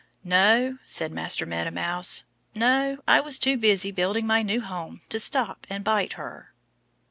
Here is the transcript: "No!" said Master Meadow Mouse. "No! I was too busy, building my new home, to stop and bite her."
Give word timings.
"No!" 0.23 0.79
said 0.83 1.11
Master 1.11 1.45
Meadow 1.45 1.69
Mouse. 1.69 2.23
"No! 2.55 2.97
I 3.07 3.19
was 3.19 3.37
too 3.37 3.55
busy, 3.55 3.91
building 3.91 4.25
my 4.25 4.41
new 4.41 4.59
home, 4.61 5.01
to 5.09 5.19
stop 5.19 5.67
and 5.69 5.83
bite 5.83 6.13
her." 6.13 6.53